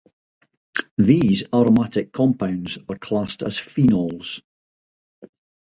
These 0.97 1.43
aromatic 1.53 2.11
compounds 2.11 2.79
are 2.89 2.97
classed 2.97 3.43
as 3.43 3.57
phenols. 3.59 4.41